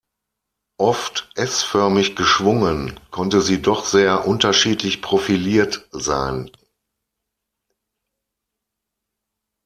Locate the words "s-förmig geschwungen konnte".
1.35-3.39